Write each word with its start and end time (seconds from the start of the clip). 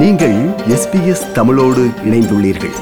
நீங்கள் 0.00 0.34
எஸ்பிஎஸ் 0.74 1.22
தமிழோடு 1.36 1.82
இணைந்துள்ளீர்கள். 2.08 2.74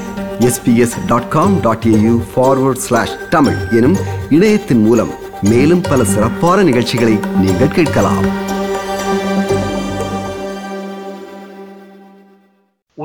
SBS 0.47 0.95
dot 1.09 1.27
com 1.35 1.53
dot 1.65 1.85
AU 1.91 2.15
forward 2.31 2.81
slash 2.85 3.13
Tamil 3.29 3.59
எனும் 3.77 3.95
இணையத்தின் 4.29 4.81
மூலம் 4.87 5.11
மேலும் 5.41 5.83
பல 5.89 6.03
சிறப்பான 6.13 6.57
நிகழ்ச்சிகளை 6.63 7.15
நீங்கள் 7.43 7.73
கேட்கலாம். 7.77 8.27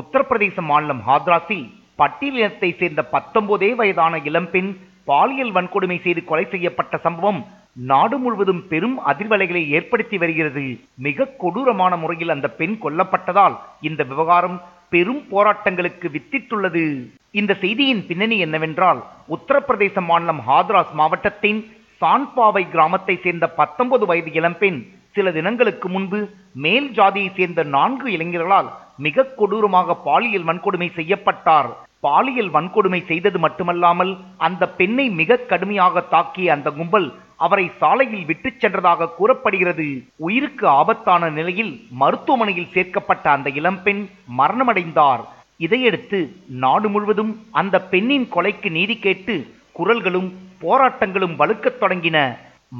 உத்தரப்பிரதேச 0.01 0.61
மாநிலம் 0.71 1.01
ஹாத்ராஸில் 1.07 1.65
பட்டியலினத்தை 1.97 2.71
சேர்ந்த 2.81 3.03
பத்தொன்பதே 3.15 3.71
வயதான 3.75 4.21
இளம்பெண் 4.29 4.71
பாலியல் 5.05 5.55
வன்கொடுமை 5.57 5.99
செய்து 6.01 6.23
கொலை 6.23 6.47
செய்யப்பட்ட 6.51 6.97
சம்பவம் 7.07 7.41
நாடு 7.75 8.17
முழுவதும் 8.17 8.61
பெரும் 8.67 8.97
அதிர்வலைகளை 9.11 9.61
ஏற்படுத்தி 9.77 10.17
வருகிறது. 10.17 10.65
மிக 11.07 11.27
கொடூரமான 11.43 11.97
முறையில் 11.97 12.33
அந்த 12.35 12.47
பெண் 12.59 12.77
கொல்லப்பட்டதால் 12.83 13.55
இந்த 13.89 14.03
விவகாரம் 14.03 14.61
பெரும் 14.93 15.21
போராட்டங்களுக்கு 15.31 16.07
வித்திட்டுள்ளது. 16.15 16.85
இந்த 17.31 17.53
செய்தியின் 17.63 18.05
பின்னணி 18.07 18.37
என்னவென்றால் 18.37 18.99
உத்தரப்பிரதேச 19.35 20.01
மாநிலம் 20.01 20.41
ஹாத்ராஸ் 20.47 20.93
மாவட்டத்தின் 21.01 21.61
சான்பாவை 22.01 22.63
கிராமத்தை 22.69 23.15
சேர்ந்த 23.23 23.47
பத்தொன்பது 23.59 24.05
வயது 24.05 24.31
இளம்பெண் 24.39 24.79
சில 25.15 25.31
தினங்களுக்கு 25.31 25.87
முன்பு 25.89 26.19
மேல் 26.65 26.89
ஜாதியை 26.97 27.31
சேர்ந்த 27.37 27.63
நான்கு 27.75 28.07
இளைஞர்களால் 28.17 28.69
மிக 29.05 29.23
கொடூரமாக 29.39 29.95
பாலியல் 30.07 30.47
வன்கொடுமை 30.49 30.89
செய்யப்பட்டார். 30.99 31.69
பாலியல் 31.99 32.51
வன்கொடுமை 32.53 32.99
செய்தது 33.05 33.39
மட்டுமல்லாமல் 33.39 34.17
அந்த 34.37 34.69
பெண்ணை 34.79 35.09
மிக 35.19 35.37
கடுமையாக 35.51 36.03
தாக்கிய 36.11 36.53
அந்த 36.55 36.69
கும்பல் 36.71 37.07
அவரை 37.45 37.65
சாலையில் 37.79 38.25
விட்டுச் 38.25 38.59
சென்றதாக 38.61 39.09
கூறப்படுகிறது. 39.17 39.87
உயிருக்கு 40.27 40.65
ஆபத்தான 40.79 41.29
நிலையில் 41.37 41.73
மருத்துவமனையில் 42.01 42.73
சேர்க்கப்பட்ட 42.75 43.25
அந்த 43.35 43.49
இளம்பெண் 43.59 44.01
மரணமடைந்தார். 44.37 45.23
இதையடுத்து 45.65 46.19
நாடு 46.63 46.87
முழுவதும் 46.89 47.33
அந்த 47.61 47.75
பெண்ணின் 47.91 48.29
கொலைக்கு 48.35 48.69
நீதி 48.77 48.95
கேட்டு 48.99 49.35
குரல்களும் 49.79 50.29
போராட்டங்களும் 50.61 51.35
வலுக்கத் 51.41 51.81
தொடங்கின. 51.81 52.17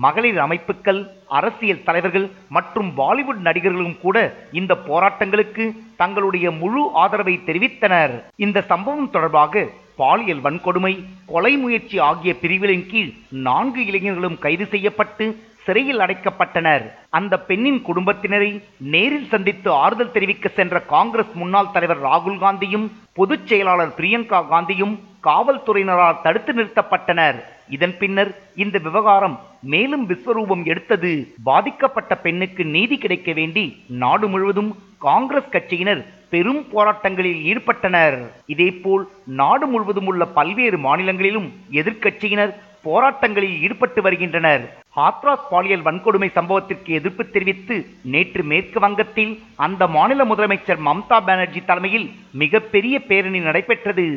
மகளிர் 0.04 0.40
அமைப்புகள் 0.40 1.00
அரசியல் 1.38 1.86
தலைவர்கள் 1.88 2.28
மற்றும் 2.58 2.90
பாலிவுட் 2.98 3.42
நடிகர்களும் 3.48 3.98
கூட 4.02 4.18
இந்த 4.60 4.74
போராட்டங்களுக்கு 4.90 5.66
தங்களுடைய 6.02 6.52
முழு 6.62 6.84
ஆதரவை 7.04 7.36
தெரிவித்தனர். 7.46 8.14
இந்த 8.46 8.62
சம்பவம் 8.72 9.10
தொடர்பாக 9.16 9.64
பாலியல் 10.02 10.44
வன்கொடுமை 10.48 10.94
கொலை 11.32 11.54
முயற்சி 11.64 11.98
ஆகிய 12.10 12.34
பிரிவுகளின் 12.44 12.90
கீழ் 12.92 13.14
நான்கு 13.48 13.82
இளைஞர்களும் 13.90 14.42
கைது 14.46 14.66
செய்யப்பட்டு 14.74 15.26
சிறையில் 15.66 16.02
அடைக்கப்பட்டனர். 16.04 16.84
அந்த 17.18 17.34
பெண்ணின் 17.50 17.82
குடும்பத்தினரை 17.88 18.52
நேரில் 18.94 19.28
சந்தித்து 19.34 19.70
ஆறுதல் 19.84 20.14
தெரிவிக்க 20.16 20.50
சென்ற 20.58 20.76
காங்கிரஸ் 20.94 21.34
முன்னாள் 21.42 21.74
தலைவர் 21.76 22.02
ராகுல் 22.08 22.40
காந்தியும் 22.44 22.88
பொதுச் 23.20 23.48
செயலாளர் 23.50 23.96
பிரியங்கா 23.98 24.40
காந்தியும் 24.54 24.96
காவல்துறையினரால் 25.28 26.22
தடுத்து 26.24 26.52
நிறுத்தப்பட்டனர். 26.60 27.38
இதன் 27.76 27.96
பின்னர் 28.02 28.32
இந்த 28.64 28.78
விவகாரம் 28.88 29.36
மேலும் 29.74 30.06
விஸ்வரூபம் 30.10 30.64
எடுத்தது. 30.72 31.12
பாதிக்கப்பட்ட 31.50 32.16
பெண்ணுக்கு 32.26 32.66
நீதி 32.76 32.98
கிடைக்க 33.04 33.32
வேண்டி 33.40 33.66
நாடு 34.04 34.28
முழுவதும் 34.34 34.72
காங்கிரஸ் 35.08 35.54
கட்சியினர் 35.56 36.02
பெரும் 36.34 36.62
போராட்டங்களில் 36.74 37.40
ஈடுபட்டனர். 37.52 38.18
இதேபோல் 38.54 39.04
நாடு 39.40 39.66
முழுவதும் 39.72 40.10
உள்ள 40.12 40.26
பல்வேறு 40.38 40.78
மாநிலங்களிலும் 40.86 41.48
எதிர்க்கட்சியினர் 41.80 42.54
போராட்டங்களில் 42.86 43.58
ஈடுபட்டு 43.66 44.02
வருகின்றனர். 44.06 44.64
ஹாத்ராஸ் 44.98 45.50
பாலியல் 45.52 45.84
வன்கொடுமை 45.88 46.30
சம்பவத்திற்கு 46.38 46.92
எதிர்ப்பு 47.00 47.24
தெரிவித்து 47.36 47.76
நேற்று 48.14 48.44
மேற்கு 48.52 48.80
வங்கத்தில் 48.86 49.34
அந்த 49.66 49.88
மாநில 49.96 50.26
முதலமைச்சர் 50.32 50.82
மம்தா 50.88 51.20
பானர்ஜி 51.28 51.62
தலைமையில் 51.70 52.08
மிகப்பெரிய 52.42 52.96
பேரணி 53.12 53.42
நடைபெற்றது. 53.48 54.08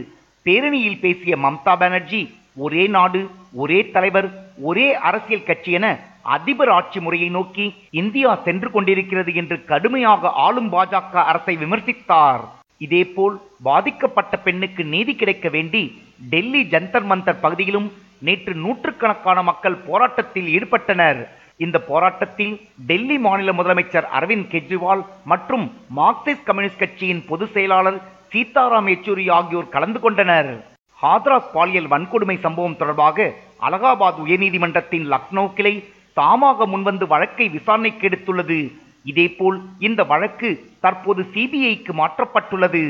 பேரணியில் 0.46 1.02
பேசிய 1.04 1.36
மம்தா 1.44 1.74
பானர்ஜி 1.82 2.22
ஒரே 2.64 2.86
நாடு 2.96 3.20
ஒரே 3.62 3.78
தலைவர் 3.94 4.28
ஒரே 4.68 4.88
அரசியல் 5.08 5.46
கட்சி 5.46 5.72
என 5.78 5.86
அதிபர் 6.36 6.72
ஆட்சி 6.78 7.00
முறையை 7.00 7.28
நோக்கி 7.28 7.66
இந்தியா 8.02 8.30
சென்று 8.46 8.70
கொண்டிருக்கிறது 8.70 9.34
என்று 9.34 9.56
கடுமையாக 9.64 10.30
ஆளும் 10.46 10.72
பாஜக 10.72 11.14
அரசை 11.30 11.56
விமர்சித்தார். 11.56 12.44
இதேபோல் 12.78 13.36
பாதிக்கப்பட்ட 13.62 14.36
பெண்ணுக்கு 14.36 14.84
நீதி 14.84 15.14
கிடைக்க 15.14 15.48
வேண்டி 15.48 15.82
டெல்லி 16.32 16.62
ஜந்தர் 16.72 17.06
மந்தர் 17.10 17.42
பகுதியிலும் 17.44 17.88
நேற்று 18.26 18.54
நூற்றுக்கணக்கான 18.54 19.38
மக்கள் 19.42 19.76
போராட்டத்தில் 19.88 20.48
ஈடுபட்டனர். 20.56 21.20
இந்த 21.64 21.78
போராட்டத்தில் 21.88 22.54
டெல்லி 22.86 23.16
மாநில 23.18 23.52
முதலமைச்சர் 23.52 24.06
அரவிந்த் 24.18 24.50
கெஜ்ரிவால் 24.52 25.02
மற்றும் 25.32 25.64
மார்க்சிஸ்ட் 25.96 26.46
கம்யூனிஸ்ட் 26.48 26.82
கட்சியின் 26.82 27.24
பொதுச் 27.28 27.52
செயலாளர் 27.56 27.98
சீதாராம் 28.32 28.88
யெச்சூரி 28.92 29.26
ஆகியோர் 29.38 29.72
கலந்து 29.74 30.00
கொண்டனர். 30.00 30.50
ஹாத்ராஸ் 31.02 31.50
பாலியல் 31.54 31.90
வன்கொடுமை 31.92 32.36
சம்பவம் 32.40 32.76
தொடர்பாக 32.76 33.26
அலகாபாத் 33.68 34.20
உயர்நீதிமன்றத்தின் 34.24 35.06
லக்னோ 35.12 35.44
கிளை 35.58 35.74
தாமாக 36.20 36.66
முன்வந்து 36.72 37.06
வழக்கை 37.14 37.48
விசாரணைக்கு 37.48 38.08
எடுத்துள்ளது. 38.08 38.58
இதேபோல் 39.10 39.58
இந்த 39.86 40.00
வழக்கு 40.12 40.50
தற்போது 40.84 41.22
சிபிஐக்கு 41.34 41.92
மாற்றப்பட்டுள்ளது. 42.00 42.84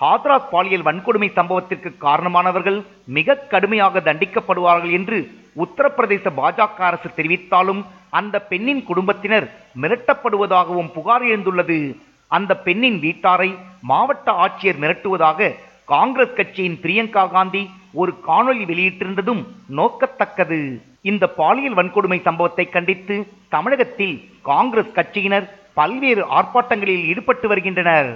ஹாத்ராஸ் 0.00 0.50
பாலியல் 0.52 0.84
வன்கொடுமை 0.88 1.28
சம்பவத்திற்கு 1.38 1.90
காரணமானவர்கள் 2.06 2.78
மிக 3.16 3.34
கடுமையாக 3.52 4.00
தண்டிக்கப்படுவார்கள் 4.00 4.92
என்று 4.98 5.18
உத்தரப்பிரதேச 5.64 6.30
பாஜக 6.38 6.84
அரசு 6.90 7.08
தெரிவித்தாலும் 7.16 7.82
அந்த 8.18 8.36
பெண்ணின் 8.50 8.82
குடும்பத்தினர் 8.90 9.46
மிரட்டப்படுவதாகவும் 9.82 10.92
புகார் 10.96 11.26
எழுந்துள்ளது. 11.32 11.78
அந்த 12.36 12.52
பெண்ணின் 12.66 12.98
வீட்டாரை 13.06 13.50
மாவட்ட 13.90 14.32
ஆட்சியர் 14.44 14.80
மிரட்டுவதாக 14.84 15.50
காங்கிரஸ் 15.84 16.36
கட்சியின் 16.38 16.78
பிரியங்கா 16.82 17.24
காந்தி 17.30 17.62
ஒரு 18.00 18.12
காணொளி 18.26 18.64
வெளியிட்டிருந்ததும் 18.70 19.42
நோக்கத்தக்கது. 19.78 20.60
இந்த 21.08 21.24
பாலியல் 21.38 21.76
வன்கொடுமை 21.78 22.18
சம்பவத்தை 22.26 22.64
கண்டித்து 22.68 23.14
தமிழகத்தில் 23.54 24.16
காங்கிரஸ் 24.48 24.96
கட்சியினர் 24.96 25.46
பல்வேறு 25.78 26.22
ஆர்ப்பாட்டங்களில் 26.38 27.04
ஈடுபட்டு 27.10 27.46
வருகின்றனர். 27.48 28.10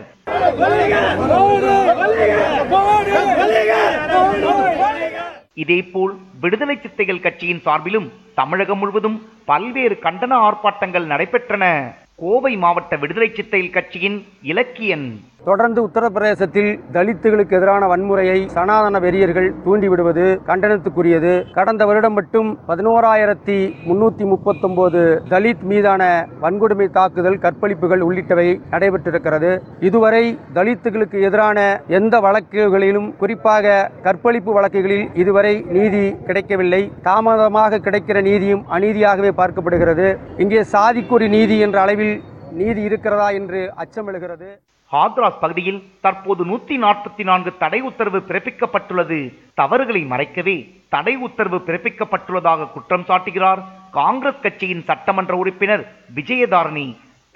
இதேபோல் 5.62 6.14
விடுதலை 6.42 6.76
சித்தைகள் 6.84 7.24
கட்சியின் 7.26 7.64
சார்பிலும் 7.66 8.08
தமிழகம் 8.40 8.80
முழுவதும் 8.82 9.18
பல்வேறு 9.50 9.96
கண்டன 10.06 10.32
ஆர்ப்பாட்டங்கள் 10.46 11.10
நடைபெற்றன. 11.12 11.64
கோவை 12.22 12.52
மாவட்ட 12.64 12.96
விடுதலை 13.02 13.28
சித்தைகள் 13.36 13.76
கட்சியின் 13.76 14.18
இலக்கியன் 14.52 15.06
தொடர்ந்து 15.46 15.80
உத்தரப்பிரதேசத்தில் 15.86 16.70
தலித்துகளுக்கு 16.92 17.54
எதிரான 17.58 17.86
வன்முறையை 17.90 18.36
சனாதன 18.54 19.00
வெறியர்கள் 19.04 19.48
தூண்டிவிடுவது 19.64 20.24
கண்டனத்துக்குரியது. 20.48 21.32
கடந்த 21.56 21.82
வருடம் 21.88 22.16
மட்டும் 22.18 22.48
பதினோராயிரத்தி 22.68 23.58
முன்னூத்தி 23.88 24.24
முப்பத்தொன்பது 24.32 25.02
தலித் 25.32 25.64
மீதான 25.72 26.02
வன்கொடுமை 26.44 26.86
தாக்குதல் 26.98 27.38
கற்பழிப்புகள் 27.44 28.04
உள்ளிட்டவை 28.08 28.48
நடைபெற்றிருக்கிறது. 28.70 29.52
இதுவரை 29.88 30.24
தலித்துகளுக்கு 30.54 31.20
எதிரான 31.28 31.58
எந்த 32.00 32.14
வழக்குகளிலும் 32.20 33.08
குறிப்பாக 33.22 33.90
கற்பழிப்பு 34.02 34.52
வழக்குகளில் 34.52 35.06
இதுவரை 35.14 35.54
நீதி 35.78 36.04
கிடைக்கவில்லை. 36.28 36.82
தாமதமாக 37.02 37.82
கிடைக்கிற 37.88 38.20
நீதியும் 38.30 38.64
அநீதியாகவே 38.76 39.32
பார்க்கப்படுகிறது. 39.40 40.08
இங்கே 40.44 40.62
சாதிக்குறி 40.74 41.28
நீதி 41.38 41.58
என்ற 41.58 41.80
அளவில் 41.80 42.16
நீதி 42.60 42.82
இருக்கிறதா 42.90 43.28
என்று 43.40 43.60
அச்சம் 43.82 44.06
எழுகிறது 44.06 44.48
ஹாத்ராஸ் 44.94 45.40
பகுதியில் 45.42 45.80
தற்போது 46.04 46.42
நூத்தி 46.50 46.76
நாற்பத்தி 46.84 47.22
நான்கு 47.28 47.50
தடை 47.62 47.80
உத்தரவு 47.88 48.18
பிறப்பிக்கப்பட்டுள்ளது. 48.28 49.18
தவறுகளை 49.60 50.02
மறைக்கவே 50.12 50.56
தடை 50.94 51.14
உத்தரவு 51.26 51.58
பிறப்பிக்கப்பட்டுள்ளதாக 51.68 52.68
குற்றம் 52.74 53.06
சாட்டுகிறார் 53.08 53.62
காங்கிரஸ் 53.98 54.44
கட்சியின் 54.44 54.86
சட்டமன்ற 54.90 55.34
உறுப்பினர் 55.42 55.84
விஜயதாரணி. 56.18 56.86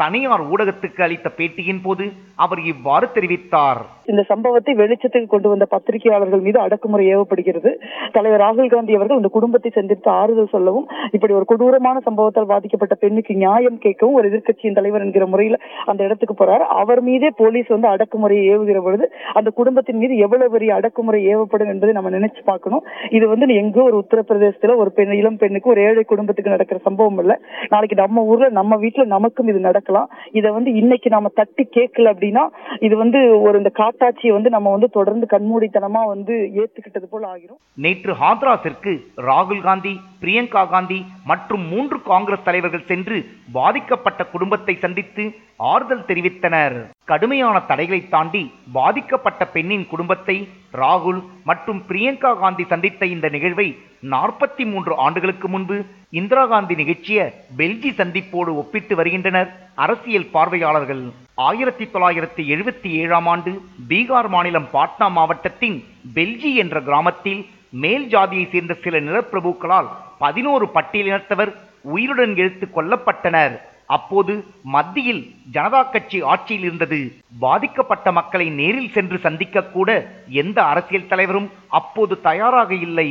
தனியார் 0.03 0.43
ஊடகத்துக்கு 0.53 1.00
அளித்த 1.05 1.29
பேட்டியின் 1.39 1.81
போது 1.85 2.05
அவர் 2.45 2.61
இவ்வாறு 2.73 3.06
தெரிவித்தார். 3.15 3.81
இந்த 4.11 4.23
சம்பவத்தை 4.29 4.73
வெளிச்சத்துக்கு 4.81 5.29
கொண்டு 5.33 5.49
வந்த 5.53 5.65
பத்திரிகையாளர்கள் 5.73 6.43
மீது 6.45 6.59
அடக்குமுறை 6.65 7.05
ஏவப்படுகிறது. 7.15 7.71
தலைவர் 8.15 8.43
ராகுல் 8.43 8.71
காந்தி 8.75 8.93
அவர்கள் 8.99 9.21
இந்த 9.21 9.31
குடும்பத்தை 9.37 9.71
சந்தித்து 9.79 10.11
ஆறுதல் 10.11 10.53
சொல்லவும் 10.55 10.87
இப்படி 11.17 11.33
ஒரு 11.39 11.47
கொடூரமான 11.50 12.03
சம்பவத்தால் 12.06 12.49
பாதிக்கப்பட்ட 12.53 12.95
பெண்ணுக்கு 13.03 13.35
நியாயம் 13.43 13.81
கேட்கவும் 13.85 14.17
ஒரு 14.21 14.29
எதிர்க்கட்சியின் 14.31 14.79
தலைவர் 14.79 15.05
என்கிற 15.06 15.27
முறையில் 15.33 15.59
அந்த 15.91 16.00
இடத்துக்கு 16.06 16.37
போறார். 16.41 16.65
அவர் 16.83 17.03
மீதே 17.09 17.31
போலீஸ் 17.41 17.75
வந்து 17.75 17.89
அடக்குமுறையை 17.95 18.45
ஏவுகிற 18.53 18.81
பொழுது 18.87 19.09
அந்த 19.41 19.50
குடும்பத்தின் 19.59 20.00
மீது 20.05 20.17
எவ்வளவு 20.27 20.55
பெரிய 20.56 20.73
அடக்குமுறை 20.75 21.21
ஏவப்படும் 21.35 21.73
என்பதை 21.75 21.95
நம்ம 21.99 22.15
நினைச்சு 22.19 22.45
பார்க்கணும். 22.45 22.85
இது 23.19 23.29
வந்து 23.29 23.61
எங்கோ 23.65 23.85
ஒரு 23.91 23.99
உத்தரப்பிரதேசத்துல 24.05 24.79
ஒரு 24.85 24.93
பெண் 25.00 25.17
இளம் 25.21 25.41
பெண்ணுக்கு 25.43 25.75
ஒரு 25.75 25.83
ஏழை 25.89 26.06
குடும்பத்துக்கு 26.15 26.56
நடக்கிற 26.56 26.81
சம்பவம் 26.89 27.21
இல்ல. 27.25 27.41
நாளைக்கு 27.75 27.99
நம்ம 28.05 28.27
ஊர்ல 28.33 28.49
நம்ம 28.62 28.81
வீட்டுல 28.87 29.06
நமக்கும் 29.17 29.49
இது 29.49 29.61
நடக்கும் 29.61 29.87
பார்க்கலாம் 29.88 30.32
இதை 30.38 30.49
வந்து 30.56 30.70
இன்னைக்கு 30.81 31.08
நாம 31.14 31.31
தட்டி 31.38 31.64
கேட்கல 31.76 32.12
அப்படின்னா 32.12 32.44
இது 32.87 32.94
வந்து 33.02 33.20
ஒரு 33.46 33.56
இந்த 33.61 33.70
காட்டாட்சியை 33.81 34.32
வந்து 34.37 34.50
நம்ம 34.55 34.73
வந்து 34.75 34.88
தொடர்ந்து 34.99 35.26
கண்மூடித்தனமா 35.35 36.02
வந்து 36.12 36.35
ஏத்துக்கிட்டது 36.62 37.06
போல 37.12 37.25
ஆகிரும். 37.32 37.61
நேற்று 37.85 38.12
ஹாத்ராஸிற்கு 38.23 38.93
ராகுல் 39.29 39.64
காந்தி 39.69 39.94
பிரியங்கா 40.23 40.62
காந்தி 40.75 41.00
மற்றும் 41.31 41.64
மூன்று 41.73 41.99
காங்கிரஸ் 42.11 42.46
தலைவர்கள் 42.49 42.88
சென்று 42.90 43.19
பாதிக்கப்பட்ட 43.58 44.23
குடும்பத்தை 44.35 44.75
சந்தித்து 44.85 45.25
ஆறுதல் 45.73 46.06
தெரிவித்தனர். 46.08 46.76
கடுமையான 47.12 47.56
தடைகளை 47.70 48.00
தாண்டி 48.14 48.43
பாதிக்கப்பட்ட 48.79 49.43
பெண்ணின் 49.55 49.87
குடும்பத்தை 49.93 50.37
ராகுல் 50.82 51.20
மற்றும் 51.50 51.81
பிரியங்கா 51.88 52.32
காந்தி 52.43 52.64
சந்தித்த 52.73 53.06
இந்த 53.14 53.26
நிகழ்வை 53.37 53.69
நாற்பத்தி 54.14 54.64
மூன்று 54.73 54.93
ஆண்டுகளுக்கு 55.05 55.46
முன்பு 55.55 55.76
இந்திரா 56.10 56.46
காந்தி 56.46 56.75
நிகழ்ச்சிய 56.75 57.20
பெல்ஜி 57.56 57.90
சந்திப்போடு 57.96 58.52
ஒப்பிட்டு 58.60 58.94
வருகின்றனர். 58.96 59.50
அரசியல் 59.75 60.26
பார்வையாளர்கள் 60.26 61.02
ஆயிரத்தி 61.34 61.84
தொள்ளாயிரத்தி 61.84 62.43
எழுபத்தி 62.55 62.90
ஏழாம் 63.00 63.26
ஆண்டு 63.26 63.50
பீகார் 63.88 64.28
மாநிலம் 64.28 64.69
பாட்னா 64.72 65.10
மாவட்டத்தின் 65.10 65.84
பெல்ஜி 66.14 66.55
என்ற 66.55 66.81
கிராமத்தில் 66.81 67.46
மேல் 67.70 68.08
ஜாதியை 68.08 68.49
சேர்ந்த 68.52 68.75
சில 68.75 69.00
நிலப்பிரபுக்களால் 69.00 69.88
பதினோரு 70.19 70.69
பட்டியலினத்தவர் 70.75 71.52
உயிருடன் 71.82 72.37
இழுத்து 72.37 72.69
கொல்லப்பட்டனர். 72.76 73.56
அப்போது 73.87 74.44
மத்தியில் 74.62 75.22
ஜனதா 75.52 75.90
கட்சி 75.90 76.22
ஆட்சியில் 76.22 76.64
இருந்தது. 76.64 77.16
பாதிக்கப்பட்ட 77.40 78.12
மக்களை 78.12 78.50
நேரில் 78.50 78.93
சென்று 78.93 79.19
சந்திக்க 79.19 79.62
கூட 79.62 79.90
எந்த 80.28 80.62
அரசியல் 80.62 81.06
தலைவரும் 81.08 81.50
அப்போது 81.69 82.20
தயாராக 82.20 82.75
இல்லை. 82.75 83.11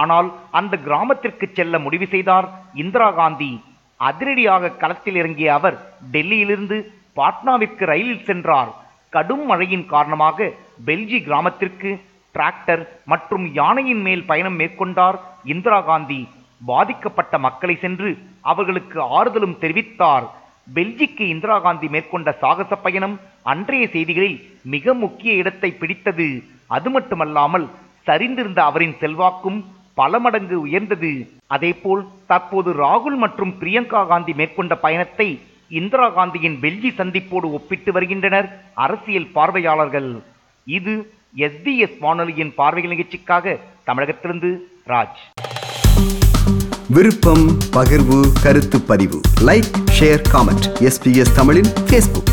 ஆனால் 0.00 0.28
அந்த 0.58 0.74
கிராமத்திற்கு 0.86 1.46
செல்ல 1.58 1.78
முடிவு 1.86 2.06
செய்தார். 2.14 2.46
இந்திரா 2.82 3.08
காந்தி 3.20 3.50
அதிரடியாக 4.08 4.74
களத்தில் 4.82 5.18
இறங்கிய 5.20 5.48
அவர் 5.58 5.76
டெல்லியிலிருந்து 6.14 6.76
பாட்னாவிற்கு 7.18 7.84
ரயிலில் 7.92 8.26
சென்றார். 8.28 8.70
கடும் 9.14 9.44
மழையின் 9.50 9.86
காரணமாக 9.92 10.48
பெல்ஜி 10.88 11.18
கிராமத்திற்கு 11.26 11.90
டிராக்டர் 12.34 12.82
மற்றும் 13.12 13.46
யானையின் 13.60 14.02
மேல் 14.06 14.24
பயணம் 14.30 14.58
மேற்கொண்டார். 14.60 15.18
இந்திரா 15.54 15.80
காந்தி 15.80 16.20
பாதிக்கப்பட்ட 16.60 17.34
மக்களை 17.46 17.76
சென்று 17.84 18.10
அவர்களுக்கு 18.50 18.98
ஆறுதலும் 19.18 19.56
தெரிவித்தார். 19.62 20.26
பெல்ஜிக்கு 20.76 21.24
இந்திரா 21.34 21.56
காந்தி 21.66 21.88
மேற்கொண்ட 21.94 22.30
சாகச 22.42 22.76
பயணம் 22.84 23.14
அன்றைய 23.52 23.84
செய்திகளில் 23.94 24.38
மிக 24.74 24.94
முக்கிய 25.04 25.32
இடத்தை 25.42 25.70
பிடித்தது. 25.80 26.28
அது 26.76 26.88
மட்டுமல்லாமல் 26.90 27.66
சரிந்திருந்த 28.06 28.60
அவரின் 28.70 28.96
செல்வாக்கும் 29.02 29.58
பல 30.00 30.18
மடங்கு 30.24 30.56
உயர்ந்தது. 30.66 31.12
அதேபோல் 31.54 32.02
தற்போது 32.30 32.70
ராகுல் 32.82 33.18
மற்றும் 33.24 33.52
பிரியங்கா 33.60 34.00
காந்தி 34.12 34.32
மேற்கொண்ட 34.40 34.74
பயணத்தை 34.84 35.28
இந்திரா 35.80 36.06
காந்தியின் 36.16 36.56
வெள்ளி 36.64 36.90
சந்திப்போடு 36.98 37.48
ஒப்பிட்டு 37.56 37.90
வருகின்றனர் 37.96 38.48
அரசியல் 38.86 39.32
பார்வையாளர்கள். 39.36 40.10
இது 40.78 40.94
எஸ்பிஎஸ் 41.46 41.98
வானொலியின் 42.04 42.52
பார்வைகள் 42.60 42.92
நிகழ்ச்சிக்காக 42.94 43.56
தமிழகத்திலிருந்து 43.88 44.50
ராஜ். 44.92 45.20
விருப்பம் 46.96 47.46
பகிர்வு 47.76 48.20
கருத்து 48.44 48.78
பதிவு. 48.90 49.18
லைக் 49.48 49.70
ஷேர் 49.96 50.22
காமெண்ட் 50.32 50.66
எஸ்பிஎஸ் 50.88 51.34
தமிழின் 51.38 51.70
ஃபேஸ்புக் 51.88 52.32